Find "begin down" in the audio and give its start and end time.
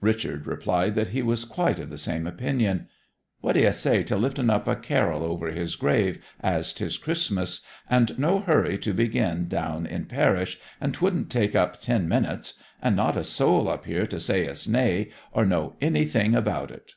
8.92-9.86